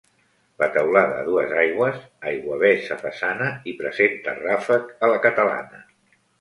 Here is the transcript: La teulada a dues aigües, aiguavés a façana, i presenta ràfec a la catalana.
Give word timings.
La 0.61 0.69
teulada 0.77 1.19
a 1.19 1.25
dues 1.27 1.53
aigües, 1.65 1.99
aiguavés 2.33 2.89
a 2.97 2.99
façana, 3.03 3.53
i 3.75 3.79
presenta 3.85 4.37
ràfec 4.43 4.93
a 5.11 5.15
la 5.15 5.25
catalana. 5.31 5.89